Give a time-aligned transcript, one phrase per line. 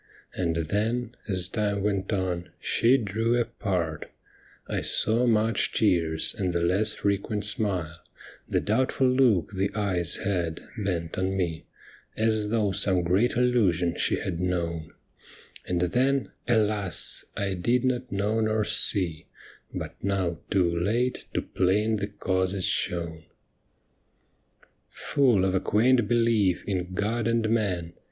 [0.33, 4.09] And then, as time went on, she drew apart,
[4.65, 7.99] 1 saw much tears and the less frequent smile,
[8.49, 11.67] The doubtful look the eyes had, bent on me.
[12.17, 14.91] As thougli some great illusion she had known.•
[15.67, 16.25] 'THE ME WITHIN THEE BUND!' 93 And
[16.55, 17.25] tlien, alas!
[17.37, 19.27] 1 did not know nor see,
[19.71, 23.25] But now, too late, too plain the cause is shown.
[24.89, 27.93] Full of a quaint belief in God and man.